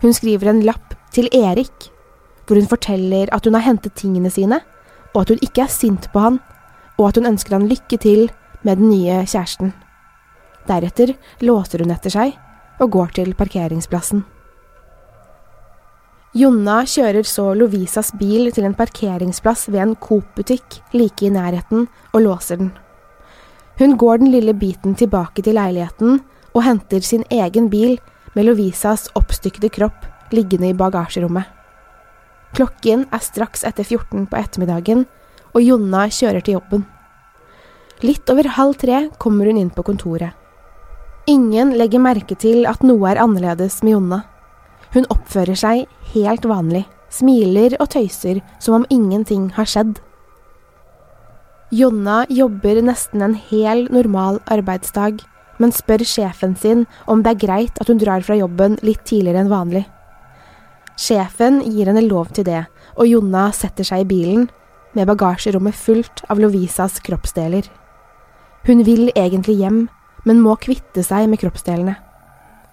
Hun 0.01 0.15
skriver 0.17 0.53
en 0.53 0.63
lapp 0.65 0.95
til 1.13 1.29
Erik, 1.37 1.91
hvor 2.47 2.57
hun 2.57 2.71
forteller 2.71 3.29
at 3.35 3.45
hun 3.45 3.59
har 3.59 3.67
hentet 3.67 3.99
tingene 3.99 4.33
sine, 4.33 4.63
og 5.13 5.25
at 5.25 5.35
hun 5.35 5.45
ikke 5.45 5.67
er 5.67 5.75
sint 5.75 6.09
på 6.15 6.23
han, 6.23 6.41
og 6.97 7.11
at 7.11 7.21
hun 7.21 7.29
ønsker 7.35 7.59
han 7.59 7.69
lykke 7.69 7.99
til 8.01 8.29
med 8.63 8.81
den 8.81 8.93
nye 8.93 9.21
kjæresten. 9.27 9.75
Deretter 10.69 11.17
låser 11.45 11.85
hun 11.85 11.93
etter 11.93 12.13
seg 12.15 12.37
og 12.81 12.93
går 12.97 13.17
til 13.21 13.35
parkeringsplassen. 13.37 14.25
Jonna 16.31 16.85
kjører 16.87 17.27
så 17.27 17.49
Lovisas 17.59 18.13
bil 18.15 18.53
til 18.55 18.69
en 18.69 18.75
parkeringsplass 18.79 19.65
ved 19.67 19.81
en 19.83 19.97
Coop-butikk 19.99 20.77
like 20.95 21.27
i 21.27 21.31
nærheten 21.35 21.89
og 22.13 22.23
låser 22.23 22.61
den. 22.61 22.71
Hun 23.81 23.97
går 23.99 24.23
den 24.23 24.31
lille 24.31 24.55
biten 24.55 24.95
tilbake 24.95 25.43
til 25.43 25.59
leiligheten 25.59 26.21
og 26.55 26.63
henter 26.63 27.03
sin 27.03 27.27
egen 27.35 27.67
bil 27.73 27.99
med 28.37 28.47
Lovisas 28.47 29.09
oppstykkede 29.19 29.73
kropp 29.75 30.07
liggende 30.31 30.71
i 30.71 30.79
bagasjerommet. 30.79 31.51
Klokken 32.55 33.09
er 33.11 33.27
straks 33.27 33.67
etter 33.67 33.83
14 33.83 34.29
på 34.31 34.39
ettermiddagen, 34.39 35.07
og 35.51 35.67
Jonna 35.67 36.07
kjører 36.07 36.47
til 36.47 36.61
jobben. 36.61 36.87
Litt 38.07 38.31
over 38.31 38.55
halv 38.55 38.79
tre 38.79 39.09
kommer 39.19 39.51
hun 39.51 39.59
inn 39.59 39.75
på 39.75 39.83
kontoret. 39.83 40.31
Ingen 41.27 41.75
legger 41.75 42.03
merke 42.03 42.39
til 42.39 42.71
at 42.71 42.87
noe 42.87 43.11
er 43.11 43.19
annerledes 43.19 43.83
med 43.83 43.99
Jonna. 43.99 44.27
Hun 44.95 45.07
oppfører 45.13 45.59
seg 45.59 45.87
helt 46.15 46.47
vanlig, 46.49 46.85
smiler 47.11 47.77
og 47.79 47.93
tøyser 47.95 48.41
som 48.59 48.81
om 48.81 48.87
ingenting 48.91 49.51
har 49.55 49.69
skjedd. 49.69 49.99
Jonna 51.71 52.25
jobber 52.27 52.81
nesten 52.83 53.23
en 53.23 53.37
hel 53.39 53.85
normal 53.95 54.41
arbeidsdag, 54.51 55.21
men 55.63 55.71
spør 55.75 56.03
sjefen 56.03 56.57
sin 56.59 56.87
om 57.07 57.23
det 57.23 57.37
er 57.37 57.43
greit 57.45 57.81
at 57.83 57.91
hun 57.93 58.01
drar 58.01 58.25
fra 58.27 58.35
jobben 58.39 58.79
litt 58.83 59.05
tidligere 59.07 59.45
enn 59.45 59.53
vanlig. 59.53 59.85
Sjefen 61.01 61.61
gir 61.63 61.87
henne 61.87 62.03
lov 62.09 62.33
til 62.35 62.49
det, 62.49 62.65
og 62.99 63.07
Jonna 63.07 63.47
setter 63.57 63.87
seg 63.87 64.03
i 64.03 64.11
bilen, 64.11 64.49
med 64.99 65.07
bagasjerommet 65.07 65.77
fullt 65.79 66.25
av 66.27 66.41
Lovisas 66.43 66.99
kroppsdeler. 67.07 67.69
Hun 68.67 68.83
vil 68.85 69.13
egentlig 69.15 69.61
hjem, 69.61 69.85
men 70.27 70.43
må 70.43 70.57
kvitte 70.61 71.05
seg 71.07 71.31
med 71.31 71.41
kroppsdelene. 71.41 71.95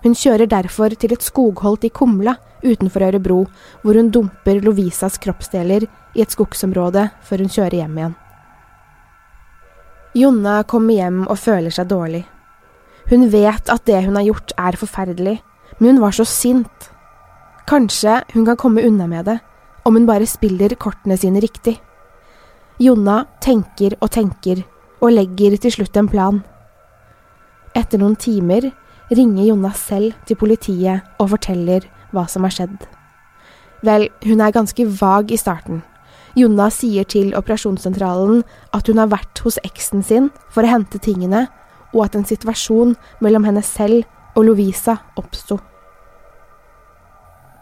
Hun 0.04 0.14
kjører 0.14 0.50
derfor 0.50 0.94
til 0.94 1.14
et 1.16 1.26
skogholt 1.26 1.88
i 1.88 1.90
Kumla 1.90 2.36
utenfor 2.64 3.08
Ørebro, 3.08 3.46
hvor 3.82 3.98
hun 3.98 4.12
dumper 4.14 4.62
Lovisas 4.62 5.18
kroppsdeler 5.22 5.88
i 6.16 6.22
et 6.22 6.34
skogsområde 6.34 7.10
før 7.26 7.44
hun 7.44 7.54
kjører 7.54 7.82
hjem 7.82 7.98
igjen. 7.98 8.16
Jonna 10.18 10.62
kommer 10.64 10.98
hjem 10.98 11.26
og 11.28 11.38
føler 11.38 11.74
seg 11.74 11.90
dårlig. 11.92 12.24
Hun 13.10 13.28
vet 13.32 13.70
at 13.70 13.86
det 13.88 14.04
hun 14.06 14.18
har 14.18 14.26
gjort 14.28 14.54
er 14.58 14.78
forferdelig, 14.80 15.36
men 15.78 15.96
hun 15.96 16.02
var 16.02 16.16
så 16.16 16.26
sint. 16.28 16.90
Kanskje 17.68 18.22
hun 18.34 18.46
kan 18.48 18.58
komme 18.58 18.86
unna 18.88 19.08
med 19.08 19.28
det, 19.28 19.38
om 19.86 19.96
hun 19.96 20.08
bare 20.08 20.28
spiller 20.28 20.76
kortene 20.76 21.18
sine 21.18 21.42
riktig. 21.44 21.78
Jonna 22.80 23.24
tenker 23.42 23.96
og 24.02 24.12
tenker, 24.14 24.64
og 25.02 25.14
legger 25.14 25.58
til 25.62 25.74
slutt 25.74 25.98
en 25.98 26.10
plan. 26.10 26.42
Etter 27.78 28.02
noen 28.02 28.18
timer 28.18 28.72
ringer 29.14 29.50
Jonna 29.50 29.72
selv 29.76 30.16
til 30.28 30.40
politiet 30.40 31.06
og 31.20 31.32
forteller 31.36 31.86
hva 32.12 32.26
som 32.30 32.48
har 32.48 32.56
skjedd. 32.56 32.78
Vel, 33.86 34.10
hun 34.26 34.42
er 34.42 34.56
ganske 34.56 34.88
vag 35.00 35.32
i 35.32 35.40
starten. 35.40 35.84
Jonna 36.38 36.68
sier 36.74 37.06
til 37.10 37.34
operasjonssentralen 37.38 38.44
at 38.76 38.90
hun 38.90 39.00
har 39.02 39.10
vært 39.10 39.42
hos 39.46 39.58
eksen 39.66 40.04
sin 40.06 40.30
for 40.54 40.66
å 40.66 40.72
hente 40.72 41.02
tingene, 41.02 41.48
og 41.96 42.04
at 42.06 42.18
en 42.18 42.28
situasjon 42.28 42.96
mellom 43.24 43.48
henne 43.48 43.64
selv 43.66 44.04
og 44.38 44.46
Lovisa 44.50 45.00
oppsto. 45.18 45.58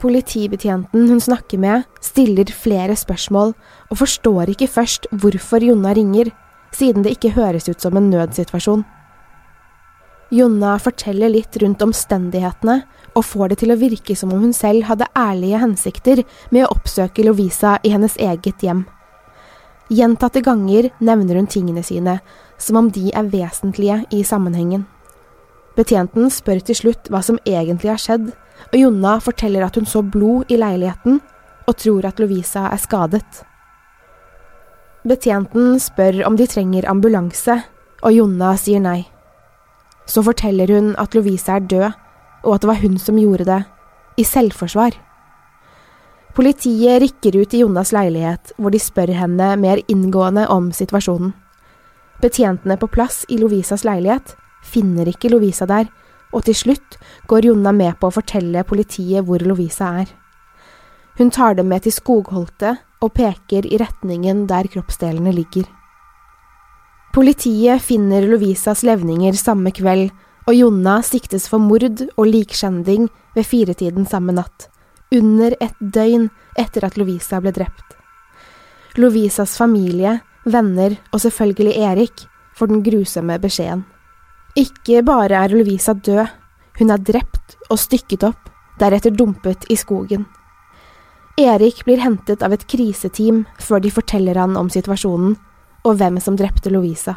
Politibetjenten 0.01 1.08
hun 1.08 1.21
snakker 1.23 1.62
med, 1.62 1.86
stiller 2.03 2.51
flere 2.51 2.97
spørsmål 2.99 3.53
og 3.89 4.01
forstår 4.01 4.51
ikke 4.51 4.67
først 4.67 5.08
hvorfor 5.12 5.63
Jonna 5.63 5.93
ringer, 5.95 6.34
siden 6.75 7.05
det 7.05 7.15
ikke 7.15 7.36
høres 7.38 7.69
ut 7.69 7.81
som 7.81 7.95
en 7.95 8.12
nødsituasjon. 8.12 8.84
Jonna 10.35 10.73
forteller 10.81 11.31
litt 11.31 11.55
rundt 11.61 11.83
omstendighetene, 11.85 12.81
og 13.15 13.23
får 13.23 13.53
det 13.53 13.57
til 13.61 13.71
å 13.71 13.79
virke 13.79 14.15
som 14.19 14.33
om 14.35 14.41
hun 14.43 14.55
selv 14.55 14.89
hadde 14.89 15.07
ærlige 15.15 15.61
hensikter 15.61 16.23
med 16.51 16.65
å 16.65 16.73
oppsøke 16.75 17.23
Lovisa 17.23 17.77
i 17.87 17.93
hennes 17.93 18.17
eget 18.19 18.65
hjem. 18.65 18.83
Gjentatte 19.87 20.41
ganger 20.43 20.89
nevner 20.99 21.39
hun 21.39 21.47
tingene 21.47 21.83
sine, 21.85 22.17
som 22.57 22.81
om 22.81 22.89
de 22.91 23.11
er 23.15 23.29
vesentlige 23.31 24.01
i 24.11 24.23
sammenhengen. 24.27 24.83
Betjenten 25.77 26.27
spør 26.31 26.59
til 26.65 26.79
slutt 26.81 27.11
hva 27.11 27.21
som 27.23 27.39
egentlig 27.45 27.93
har 27.93 28.01
skjedd, 28.01 28.29
og 28.71 28.77
Jonna 28.79 29.17
forteller 29.23 29.63
at 29.63 29.79
hun 29.79 29.87
så 29.87 30.01
blod 30.03 30.51
i 30.51 30.59
leiligheten, 30.59 31.21
og 31.65 31.79
tror 31.79 32.07
at 32.09 32.19
Lovisa 32.19 32.67
er 32.71 32.81
skadet. 32.81 33.43
Betjenten 35.05 35.77
spør 35.79 36.23
om 36.27 36.35
de 36.35 36.47
trenger 36.49 36.89
ambulanse, 36.89 37.61
og 38.01 38.15
Jonna 38.15 38.55
sier 38.59 38.81
nei. 38.83 39.03
Så 40.05 40.23
forteller 40.25 40.69
hun 40.73 40.93
at 41.01 41.15
Lovisa 41.15 41.57
er 41.57 41.65
død, 41.65 41.91
og 42.45 42.55
at 42.55 42.61
det 42.61 42.69
var 42.69 42.81
hun 42.81 42.97
som 43.01 43.17
gjorde 43.17 43.47
det, 43.47 43.63
i 44.17 44.23
selvforsvar. 44.23 44.95
Politiet 46.35 47.01
rykker 47.01 47.37
ut 47.41 47.53
i 47.53 47.61
Jonas 47.63 47.93
leilighet, 47.95 48.51
hvor 48.57 48.71
de 48.71 48.79
spør 48.79 49.13
henne 49.15 49.53
mer 49.59 49.81
inngående 49.87 50.47
om 50.51 50.71
situasjonen. 50.75 51.33
Betjentene 52.21 52.77
på 52.79 52.89
plass 52.91 53.23
i 53.31 53.37
Lovisas 53.39 53.85
leilighet 53.87 54.35
finner 54.63 55.07
ikke 55.07 55.31
Lovisa 55.31 55.67
der, 55.69 55.87
og 56.35 56.43
til 56.47 56.57
slutt 56.57 56.97
går 57.31 57.47
Jonna 57.47 57.71
med 57.71 57.95
på 57.99 58.09
å 58.09 58.15
fortelle 58.15 58.65
politiet 58.67 59.23
hvor 59.25 59.43
Lovisa 59.47 59.93
er. 60.01 60.11
Hun 61.15 61.31
tar 61.31 61.55
dem 61.55 61.69
med 61.71 61.85
til 61.85 61.95
skogholtet 61.95 62.83
og 62.99 63.13
peker 63.15 63.67
i 63.71 63.79
retningen 63.79 64.43
der 64.51 64.67
kroppsdelene 64.67 65.31
ligger. 65.31 65.63
Politiet 67.15 67.80
finner 67.82 68.25
Lovisas 68.28 68.82
levninger 68.84 69.38
samme 69.39 69.71
kveld, 69.71 70.10
og 70.49 70.51
Jonna 70.51 70.97
siktes 70.99 71.45
for 71.47 71.63
mord 71.63 72.01
og 72.04 72.25
likskjending 72.28 73.06
ved 73.38 73.47
firetiden 73.47 74.04
samme 74.04 74.36
natt, 74.36 74.65
under 75.15 75.56
et 75.63 75.78
døgn 75.80 76.25
etter 76.60 76.84
at 76.84 76.97
Lovisa 76.99 77.39
ble 77.39 77.54
drept. 77.56 77.95
Lovisas 78.99 79.56
familie, 79.56 80.17
venner 80.43 80.97
og 81.13 81.23
selvfølgelig 81.23 81.78
Erik 81.88 82.25
får 82.60 82.73
den 82.73 82.84
grusomme 82.84 83.39
beskjeden. 83.39 83.88
Ikke 84.60 84.99
bare 85.08 85.39
er 85.45 85.56
Lovisa 85.56 85.95
død, 85.95 86.28
hun 86.82 86.91
er 86.91 86.99
drept 86.99 87.56
og 87.69 87.80
stykket 87.80 88.28
opp, 88.28 88.51
deretter 88.75 89.15
dumpet 89.15 89.63
i 89.71 89.80
skogen. 89.80 90.28
Erik 91.39 91.86
blir 91.88 92.04
hentet 92.04 92.43
av 92.43 92.51
et 92.51 92.67
kriseteam 92.67 93.45
før 93.56 93.88
de 93.88 93.95
forteller 94.04 94.36
han 94.36 94.60
om 94.60 94.67
situasjonen, 94.67 95.39
og 95.85 95.99
hvem 95.99 96.19
som 96.21 96.37
drepte 96.39 96.73
Lovisa. 96.73 97.15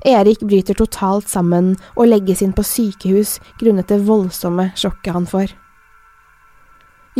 Erik 0.00 0.40
bryter 0.40 0.74
totalt 0.78 1.28
sammen 1.28 1.74
og 1.94 2.08
legges 2.08 2.40
inn 2.42 2.54
på 2.56 2.64
sykehus 2.64 3.36
grunnet 3.60 3.90
det 3.92 4.00
voldsomme 4.06 4.70
sjokket 4.80 5.12
han 5.12 5.28
får. 5.28 5.52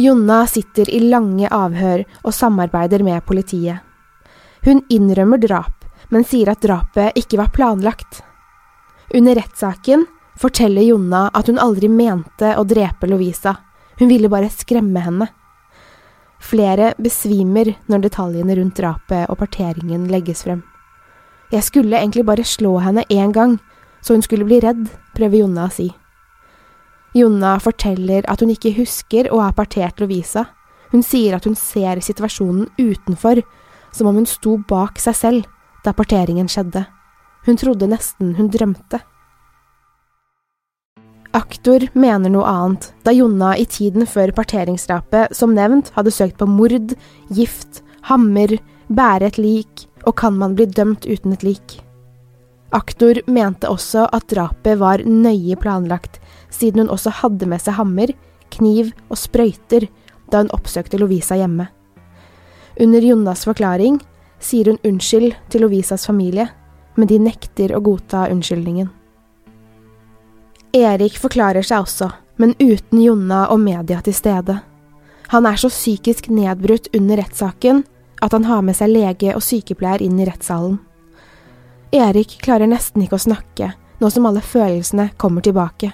Jonna 0.00 0.46
sitter 0.48 0.88
i 0.88 1.02
lange 1.10 1.48
avhør 1.52 2.06
og 2.22 2.32
samarbeider 2.32 3.04
med 3.04 3.24
politiet. 3.26 3.82
Hun 4.64 4.80
innrømmer 4.88 5.40
drap, 5.40 5.84
men 6.08 6.24
sier 6.24 6.52
at 6.52 6.62
drapet 6.64 7.18
ikke 7.18 7.40
var 7.40 7.52
planlagt. 7.52 8.22
Under 9.14 9.36
rettssaken 9.36 10.06
forteller 10.40 10.86
Jonna 10.86 11.26
at 11.36 11.50
hun 11.50 11.60
aldri 11.60 11.90
mente 11.92 12.54
å 12.56 12.64
drepe 12.64 13.10
Lovisa, 13.10 13.56
hun 14.00 14.08
ville 14.08 14.30
bare 14.32 14.48
skremme 14.52 15.02
henne. 15.04 15.28
Flere 16.40 16.94
besvimer 16.98 17.74
når 17.90 18.06
detaljene 18.08 18.56
rundt 18.56 18.78
drapet 18.80 19.28
og 19.28 19.38
parteringen 19.42 20.08
legges 20.10 20.44
frem. 20.46 20.62
Jeg 21.52 21.66
skulle 21.66 21.98
egentlig 21.98 22.24
bare 22.26 22.46
slå 22.46 22.78
henne 22.80 23.04
én 23.10 23.32
gang, 23.34 23.58
så 24.00 24.14
hun 24.14 24.22
skulle 24.22 24.46
bli 24.48 24.60
redd, 24.62 24.86
prøver 25.16 25.42
Jonna 25.42 25.66
å 25.68 25.74
si. 25.74 25.90
Jonna 27.14 27.56
forteller 27.58 28.24
at 28.30 28.40
hun 28.40 28.52
ikke 28.54 28.72
husker 28.76 29.28
å 29.34 29.40
ha 29.42 29.50
partert 29.52 30.00
Lovisa. 30.00 30.46
Hun 30.92 31.02
sier 31.02 31.34
at 31.36 31.46
hun 31.46 31.56
ser 31.58 32.00
situasjonen 32.02 32.68
utenfor, 32.78 33.42
som 33.92 34.06
om 34.06 34.20
hun 34.20 34.28
sto 34.30 34.56
bak 34.70 34.98
seg 35.02 35.18
selv 35.18 35.48
da 35.84 35.92
parteringen 35.96 36.48
skjedde. 36.50 36.84
Hun 37.46 37.58
trodde 37.58 37.88
nesten 37.90 38.36
hun 38.38 38.50
drømte. 38.52 39.00
Aktor 41.32 41.84
mener 41.94 42.30
noe 42.32 42.46
annet, 42.46 42.88
da 43.06 43.12
Jonna 43.14 43.52
i 43.54 43.66
tiden 43.70 44.02
før 44.06 44.32
parteringsdrapet 44.34 45.36
som 45.36 45.52
nevnt 45.54 45.92
hadde 45.94 46.10
søkt 46.10 46.40
på 46.40 46.48
mord, 46.50 46.96
gift, 47.30 47.84
hammer, 48.08 48.56
bære 48.90 49.30
et 49.30 49.38
lik 49.38 49.84
og 50.08 50.16
kan 50.18 50.34
man 50.34 50.56
bli 50.58 50.66
dømt 50.66 51.06
uten 51.06 51.36
et 51.36 51.46
lik. 51.46 51.78
Aktor 52.74 53.22
mente 53.30 53.70
også 53.70 54.08
at 54.10 54.26
drapet 54.30 54.78
var 54.82 55.02
nøye 55.06 55.54
planlagt, 55.58 56.18
siden 56.50 56.84
hun 56.84 56.94
også 56.98 57.14
hadde 57.22 57.46
med 57.46 57.62
seg 57.62 57.78
hammer, 57.78 58.10
kniv 58.50 58.90
og 59.08 59.18
sprøyter 59.18 59.86
da 60.30 60.42
hun 60.42 60.54
oppsøkte 60.54 60.98
Lovisa 60.98 61.38
hjemme. 61.38 61.68
Under 62.80 63.06
Jonnas 63.06 63.46
forklaring 63.46 64.00
sier 64.42 64.70
hun 64.72 64.82
unnskyld 64.86 65.36
til 65.50 65.62
Lovisas 65.62 66.06
familie, 66.10 66.48
men 66.98 67.10
de 67.10 67.22
nekter 67.22 67.76
å 67.76 67.82
godta 67.84 68.26
unnskyldningen. 68.30 68.90
Erik 70.72 71.16
forklarer 71.18 71.66
seg 71.66 71.82
også, 71.82 72.10
men 72.38 72.54
uten 72.60 73.00
Jonna 73.02 73.48
og 73.50 73.58
media 73.62 73.98
til 74.06 74.14
stede. 74.14 74.60
Han 75.30 75.46
er 75.46 75.58
så 75.58 75.70
psykisk 75.70 76.28
nedbrutt 76.30 76.86
under 76.94 77.18
rettssaken 77.18 77.82
at 78.22 78.36
han 78.36 78.46
har 78.46 78.62
med 78.62 78.76
seg 78.78 78.92
lege 78.92 79.34
og 79.34 79.42
sykepleier 79.42 80.02
inn 80.04 80.20
i 80.20 80.28
rettssalen. 80.28 80.78
Erik 81.90 82.36
klarer 82.44 82.70
nesten 82.70 83.02
ikke 83.02 83.18
å 83.18 83.24
snakke, 83.26 83.72
nå 83.98 84.10
som 84.14 84.28
alle 84.30 84.44
følelsene 84.44 85.08
kommer 85.18 85.42
tilbake. 85.42 85.90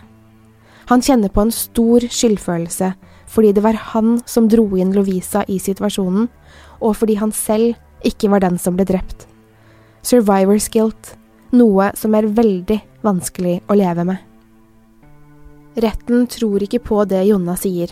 Han 0.93 1.03
kjenner 1.03 1.33
på 1.33 1.47
en 1.47 1.55
stor 1.55 2.05
skyldfølelse 2.05 2.93
fordi 3.33 3.55
det 3.57 3.65
var 3.65 3.81
han 3.95 4.21
som 4.29 4.47
dro 4.47 4.69
inn 4.79 4.93
Lovisa 4.95 5.43
i 5.51 5.57
situasjonen, 5.59 6.29
og 6.79 6.95
fordi 7.01 7.17
han 7.19 7.33
selv 7.35 7.75
ikke 8.07 8.31
var 8.31 8.45
den 8.45 8.61
som 8.61 8.77
ble 8.77 8.87
drept. 8.87 9.25
Survivor's 10.07 10.69
guilt, 10.71 11.17
noe 11.51 11.91
som 11.99 12.15
er 12.15 12.29
veldig 12.29 12.79
vanskelig 13.03 13.59
å 13.67 13.81
leve 13.81 14.07
med. 14.07 14.36
Retten 15.77 16.27
tror 16.27 16.62
ikke 16.65 16.81
på 16.81 17.03
det 17.05 17.27
Jonna 17.29 17.53
sier. 17.61 17.91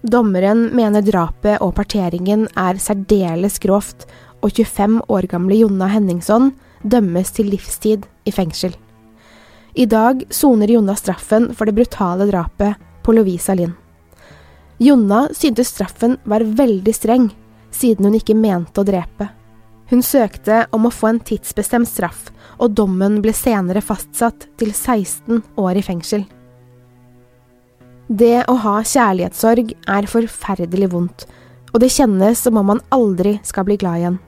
Dommeren 0.00 0.70
mener 0.76 1.04
drapet 1.04 1.60
og 1.64 1.74
parteringen 1.76 2.46
er 2.56 2.78
særdeles 2.80 3.58
grovt, 3.60 4.06
og 4.44 4.52
25 4.52 5.02
år 5.12 5.28
gamle 5.28 5.58
Jonna 5.58 5.88
Henningson 5.92 6.50
dømmes 6.80 7.30
til 7.36 7.50
livstid 7.52 8.04
i 8.24 8.32
fengsel. 8.32 8.72
I 9.74 9.84
dag 9.90 10.22
soner 10.32 10.70
Jonna 10.70 10.94
straffen 10.96 11.50
for 11.56 11.68
det 11.68 11.74
brutale 11.76 12.28
drapet 12.28 12.80
på 13.04 13.14
Lovisa 13.16 13.56
Lind. 13.56 13.74
Jonna 14.80 15.26
syntes 15.32 15.72
straffen 15.74 16.16
var 16.24 16.44
veldig 16.44 16.94
streng, 16.94 17.26
siden 17.70 18.08
hun 18.08 18.16
ikke 18.16 18.36
mente 18.36 18.80
å 18.80 18.86
drepe. 18.86 19.28
Hun 19.90 20.00
søkte 20.02 20.62
om 20.72 20.88
å 20.88 20.92
få 20.92 21.10
en 21.10 21.20
tidsbestemt 21.20 21.88
straff, 21.90 22.30
og 22.56 22.72
dommen 22.78 23.20
ble 23.20 23.34
senere 23.36 23.84
fastsatt 23.84 24.48
til 24.56 24.72
16 24.72 25.42
år 25.60 25.80
i 25.80 25.84
fengsel. 25.84 26.24
Det 28.08 28.44
å 28.52 28.54
ha 28.60 28.82
kjærlighetssorg 28.84 29.70
er 29.88 30.06
forferdelig 30.10 30.90
vondt, 30.92 31.24
og 31.72 31.80
det 31.80 31.88
kjennes 31.94 32.42
som 32.44 32.58
om 32.60 32.66
man 32.74 32.82
aldri 32.92 33.38
skal 33.46 33.64
bli 33.64 33.78
glad 33.80 34.02
igjen. 34.02 34.18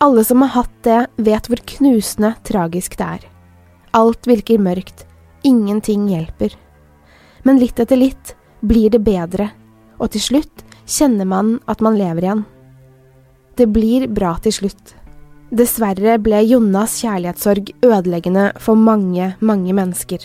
Alle 0.00 0.24
som 0.24 0.40
har 0.40 0.54
hatt 0.54 0.78
det, 0.86 1.00
vet 1.20 1.50
hvor 1.50 1.60
knusende 1.74 2.32
tragisk 2.48 2.96
det 2.96 3.08
er. 3.18 3.26
Alt 3.92 4.24
virker 4.24 4.62
mørkt, 4.62 5.04
ingenting 5.44 6.08
hjelper. 6.08 6.56
Men 7.44 7.60
litt 7.60 7.76
etter 7.80 8.00
litt 8.00 8.32
blir 8.64 8.88
det 8.96 9.02
bedre, 9.04 9.50
og 10.00 10.14
til 10.16 10.24
slutt 10.24 10.64
kjenner 10.88 11.28
man 11.28 11.58
at 11.68 11.84
man 11.84 12.00
lever 12.00 12.24
igjen. 12.24 12.44
Det 13.60 13.68
blir 13.68 14.08
bra 14.08 14.38
til 14.40 14.56
slutt. 14.56 14.96
Dessverre 15.52 16.16
ble 16.22 16.40
Jonas 16.48 16.96
kjærlighetssorg 17.02 17.74
ødeleggende 17.84 18.52
for 18.62 18.78
mange, 18.78 19.34
mange 19.44 19.76
mennesker. 19.76 20.24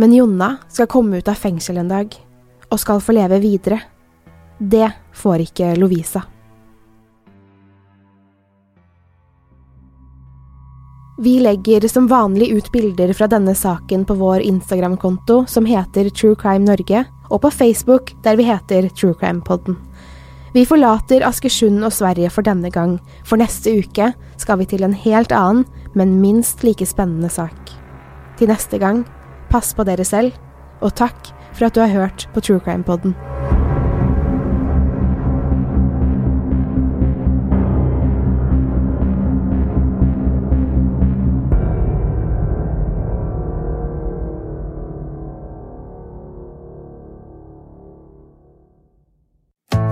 Men 0.00 0.12
Jonna 0.12 0.56
skal 0.68 0.86
komme 0.86 1.16
ut 1.16 1.28
av 1.28 1.36
fengsel 1.36 1.76
en 1.76 1.88
dag, 1.92 2.14
og 2.72 2.78
skal 2.80 3.02
få 3.04 3.12
leve 3.12 3.36
videre. 3.42 3.82
Det 4.56 4.86
får 5.12 5.42
ikke 5.44 5.74
Lovisa. 5.76 6.22
Vi 11.20 11.34
legger 11.44 11.84
som 11.92 12.08
vanlig 12.08 12.48
ut 12.48 12.72
bilder 12.72 13.12
fra 13.12 13.28
denne 13.28 13.52
saken 13.52 14.08
på 14.08 14.16
vår 14.22 14.40
Instagram-konto 14.40 15.42
som 15.44 15.68
heter 15.68 16.08
True 16.08 16.32
Crime 16.32 16.64
Norge, 16.64 17.04
og 17.28 17.44
på 17.44 17.52
Facebook 17.52 18.14
der 18.24 18.40
vi 18.40 18.48
heter 18.48 18.88
True 18.88 19.12
Crime 19.20 19.44
Podden. 19.44 19.76
Vi 20.56 20.64
forlater 20.64 21.28
Askersund 21.28 21.84
og 21.84 21.92
Sverige 21.92 22.32
for 22.32 22.48
denne 22.48 22.72
gang, 22.72 22.96
for 23.20 23.36
neste 23.36 23.76
uke 23.84 24.14
skal 24.40 24.64
vi 24.64 24.72
til 24.72 24.88
en 24.88 24.96
helt 24.96 25.28
annen, 25.28 25.66
men 25.92 26.22
minst 26.24 26.64
like 26.64 26.88
spennende 26.88 27.28
sak. 27.28 27.76
Til 28.40 28.48
neste 28.48 28.80
gang 28.80 29.04
Pass 29.50 29.74
på 29.74 29.86
dere 29.86 30.06
selv, 30.06 30.36
og 30.80 30.94
takk 30.94 31.32
for 31.52 31.66
at 31.66 31.74
du 31.74 31.82
har 31.82 31.90
hørt 31.90 32.28
på 32.34 32.40
True 32.40 32.62
Crime 32.62 33.29